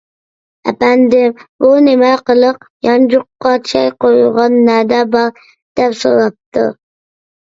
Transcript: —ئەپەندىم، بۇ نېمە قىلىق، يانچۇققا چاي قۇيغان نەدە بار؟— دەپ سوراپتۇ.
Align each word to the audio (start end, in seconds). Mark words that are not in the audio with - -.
—ئەپەندىم، 0.69 1.33
بۇ 1.63 1.67
نېمە 1.87 2.09
قىلىق، 2.29 2.65
يانچۇققا 2.87 3.53
چاي 3.71 3.91
قۇيغان 4.05 4.57
نەدە 4.69 5.01
بار؟— 5.17 5.45
دەپ 5.81 5.93
سوراپتۇ. 6.01 6.65